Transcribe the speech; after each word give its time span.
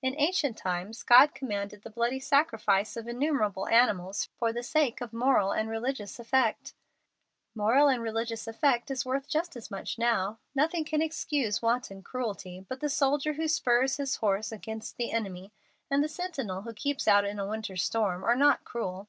In 0.00 0.14
ancient 0.18 0.56
times 0.56 1.02
God 1.02 1.34
commanded 1.34 1.82
the 1.82 1.90
bloody 1.90 2.18
sacrifice 2.18 2.96
of 2.96 3.06
innumerable 3.06 3.68
animals 3.68 4.30
for 4.38 4.50
the 4.50 4.62
sake 4.62 5.02
of 5.02 5.12
moral 5.12 5.52
and 5.52 5.68
religious 5.68 6.18
effect. 6.18 6.72
Moral 7.54 7.88
and 7.88 8.00
religious 8.02 8.46
effect 8.48 8.90
is 8.90 9.04
worth 9.04 9.28
just 9.28 9.56
as 9.56 9.70
much 9.70 9.98
now. 9.98 10.38
Nothing 10.54 10.86
can 10.86 11.02
excuse 11.02 11.60
wanton 11.60 12.00
cruelty; 12.02 12.64
but 12.66 12.80
the 12.80 12.88
soldier 12.88 13.34
who 13.34 13.46
spurs 13.46 13.98
his 13.98 14.16
horse 14.16 14.50
against 14.50 14.96
the 14.96 15.10
enemy, 15.12 15.52
and 15.90 16.02
the 16.02 16.08
sentinel 16.08 16.62
who 16.62 16.72
keeps 16.72 17.02
his 17.04 17.08
out 17.08 17.26
in 17.26 17.38
a 17.38 17.46
winter 17.46 17.76
storm, 17.76 18.24
are 18.24 18.34
not 18.36 18.64
cruel. 18.64 19.06